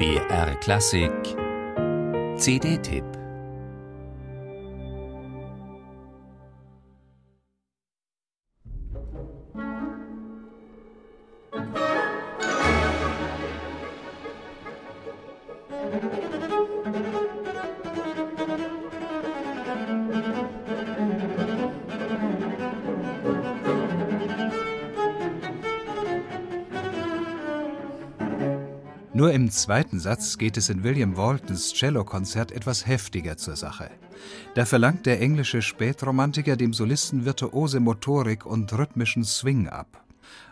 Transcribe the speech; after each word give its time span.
BR 0.00 0.54
Klassik. 0.62 1.36
CD-Tipp 2.38 3.04
Nur 29.20 29.34
im 29.34 29.50
zweiten 29.50 30.00
Satz 30.00 30.38
geht 30.38 30.56
es 30.56 30.70
in 30.70 30.82
William 30.82 31.14
Waltons 31.14 31.74
Cellokonzert 31.74 32.52
etwas 32.52 32.86
heftiger 32.86 33.36
zur 33.36 33.54
Sache. 33.54 33.90
Da 34.54 34.64
verlangt 34.64 35.04
der 35.04 35.20
englische 35.20 35.60
Spätromantiker 35.60 36.56
dem 36.56 36.72
Solisten 36.72 37.26
virtuose 37.26 37.80
Motorik 37.80 38.46
und 38.46 38.72
rhythmischen 38.72 39.24
Swing 39.24 39.68
ab. 39.68 40.06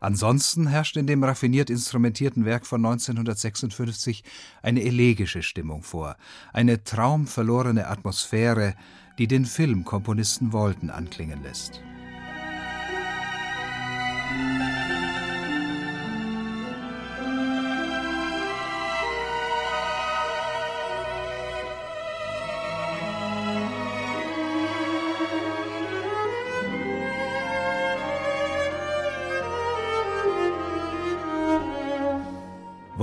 Ansonsten 0.00 0.66
herrscht 0.66 0.96
in 0.96 1.06
dem 1.06 1.22
raffiniert 1.22 1.68
instrumentierten 1.68 2.46
Werk 2.46 2.64
von 2.64 2.82
1956 2.82 4.24
eine 4.62 4.82
elegische 4.82 5.42
Stimmung 5.42 5.82
vor, 5.82 6.16
eine 6.54 6.82
traumverlorene 6.82 7.86
Atmosphäre, 7.86 8.76
die 9.18 9.26
den 9.26 9.44
Filmkomponisten 9.44 10.54
Walton 10.54 10.88
anklingen 10.88 11.42
lässt. 11.42 11.82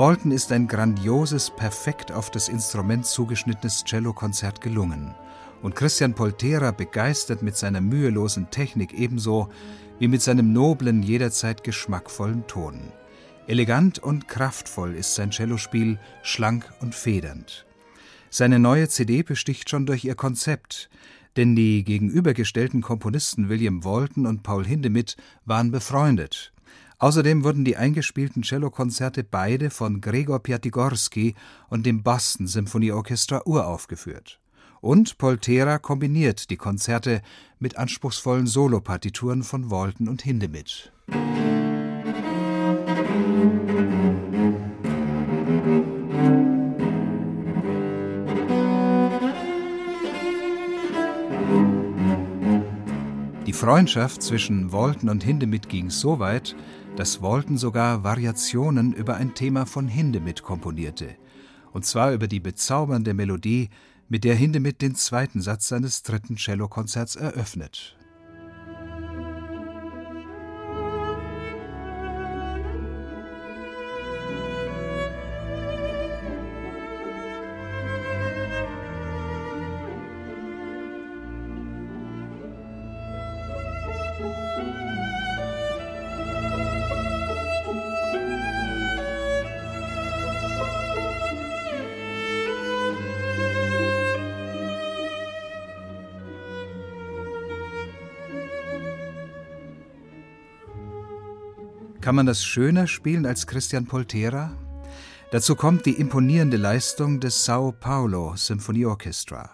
Walton 0.01 0.31
ist 0.31 0.51
ein 0.51 0.67
grandioses, 0.67 1.51
perfekt 1.51 2.11
auf 2.11 2.31
das 2.31 2.49
Instrument 2.49 3.05
zugeschnittenes 3.05 3.83
Cellokonzert 3.87 4.59
gelungen. 4.59 5.13
Und 5.61 5.75
Christian 5.75 6.15
Poltera 6.15 6.71
begeistert 6.71 7.43
mit 7.43 7.55
seiner 7.55 7.81
mühelosen 7.81 8.49
Technik 8.49 8.95
ebenso 8.95 9.49
wie 9.99 10.07
mit 10.07 10.23
seinem 10.23 10.53
noblen, 10.53 11.03
jederzeit 11.03 11.63
geschmackvollen 11.63 12.47
Ton. 12.47 12.79
Elegant 13.45 13.99
und 13.99 14.27
kraftvoll 14.27 14.95
ist 14.95 15.13
sein 15.13 15.31
Cellospiel, 15.31 15.99
schlank 16.23 16.67
und 16.79 16.95
federnd. 16.95 17.67
Seine 18.31 18.57
neue 18.57 18.89
CD 18.89 19.21
besticht 19.21 19.69
schon 19.69 19.85
durch 19.85 20.03
ihr 20.03 20.15
Konzept, 20.15 20.89
denn 21.37 21.55
die 21.55 21.83
gegenübergestellten 21.83 22.81
Komponisten 22.81 23.49
William 23.49 23.83
Walton 23.83 24.25
und 24.25 24.41
Paul 24.41 24.65
Hindemith 24.65 25.15
waren 25.45 25.69
befreundet. 25.69 26.53
Außerdem 27.01 27.43
wurden 27.43 27.65
die 27.65 27.77
eingespielten 27.77 28.43
Cellokonzerte 28.43 29.23
beide 29.23 29.71
von 29.71 30.01
Gregor 30.01 30.37
Piatigorsky 30.37 31.33
und 31.67 31.87
dem 31.87 32.03
Boston 32.03 32.45
Symphonieorchester 32.45 33.47
uraufgeführt. 33.47 34.39
Und 34.81 35.17
Poltera 35.17 35.79
kombiniert 35.79 36.51
die 36.51 36.57
Konzerte 36.57 37.23
mit 37.57 37.75
anspruchsvollen 37.75 38.45
Solopartituren 38.45 39.41
von 39.41 39.71
Walton 39.71 40.07
und 40.09 40.21
Hindemith. 40.21 40.91
Die 53.47 53.53
Freundschaft 53.53 54.21
zwischen 54.21 54.71
Walton 54.71 55.09
und 55.09 55.23
Hindemith 55.23 55.67
ging 55.67 55.89
so 55.89 56.19
weit, 56.19 56.55
dass 57.01 57.19
Walton 57.19 57.57
sogar 57.57 58.03
Variationen 58.03 58.93
über 58.93 59.15
ein 59.15 59.33
Thema 59.33 59.65
von 59.65 59.87
Hindemith 59.87 60.43
komponierte, 60.43 61.15
und 61.73 61.83
zwar 61.83 62.13
über 62.13 62.27
die 62.27 62.39
bezaubernde 62.39 63.15
Melodie, 63.15 63.71
mit 64.07 64.23
der 64.23 64.35
Hindemith 64.35 64.77
den 64.83 64.93
zweiten 64.93 65.41
Satz 65.41 65.67
seines 65.67 66.03
dritten 66.03 66.37
Cellokonzerts 66.37 67.15
eröffnet. 67.15 67.97
Kann 102.01 102.15
man 102.15 102.25
das 102.25 102.43
schöner 102.43 102.87
spielen 102.87 103.27
als 103.27 103.45
Christian 103.45 103.85
Poltera? 103.85 104.57
Dazu 105.29 105.55
kommt 105.55 105.85
die 105.85 105.99
imponierende 105.99 106.57
Leistung 106.57 107.19
des 107.19 107.45
Sao 107.45 107.71
Paulo 107.71 108.35
Symphony 108.35 108.87
Orchestra. 108.87 109.51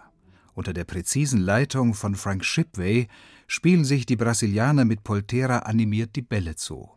Unter 0.54 0.72
der 0.72 0.86
präzisen 0.86 1.42
Leitung 1.42 1.94
von 1.94 2.16
Frank 2.16 2.46
Shipway 2.46 3.10
spielen 3.48 3.84
sich 3.84 4.06
die 4.06 4.16
Brasilianer 4.16 4.86
mit 4.86 5.04
Poltera 5.04 5.60
animiert 5.60 6.16
die 6.16 6.22
Bälle 6.22 6.56
zu. 6.56 6.90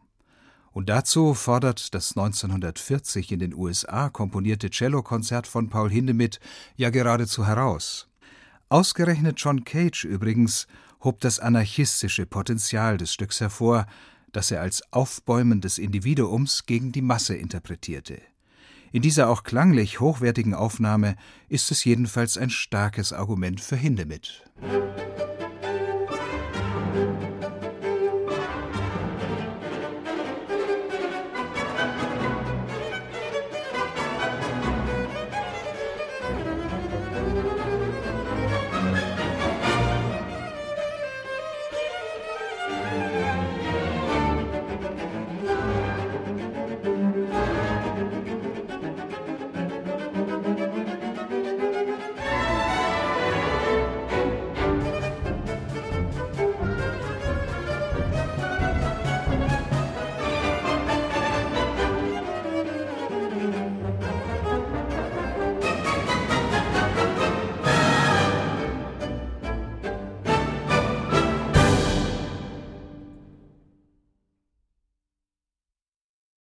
Und 0.71 0.89
dazu 0.89 1.35
fordert 1.35 1.95
das 1.95 2.17
1940 2.17 3.33
in 3.33 3.41
den 3.41 3.53
USA 3.53 4.09
komponierte 4.09 4.71
Cellokonzert 4.71 5.49
von 5.49 5.69
Paul 5.69 5.91
Hindemith 5.91 6.39
ja 6.77 6.91
geradezu 6.91 7.45
heraus. 7.45 8.09
Ausgerechnet 8.69 9.41
John 9.41 9.65
Cage 9.65 10.05
übrigens 10.05 10.69
hob 11.03 11.21
das 11.21 11.41
anarchistische 11.41 12.25
Potenzial 12.25 12.99
des 12.99 13.13
Stücks 13.13 13.41
hervor, 13.41 13.87
das 14.33 14.51
er 14.51 14.61
als 14.61 14.83
Aufbäumen 14.93 15.61
des 15.61 15.79
Individuums 15.79 16.67
gegen 16.67 16.93
die 16.93 17.03
Masse 17.03 17.35
interpretierte. 17.35 18.21
In 18.93 19.03
dieser 19.03 19.29
auch 19.29 19.45
klanglich 19.45 20.01
hochwertigen 20.01 20.55
Aufnahme 20.55 21.17
ist 21.49 21.71
es 21.71 21.85
jedenfalls 21.85 22.37
ein 22.37 22.51
starkes 22.51 23.13
Argument 23.13 23.61
für 23.61 23.77
Hindemith. 23.77 24.43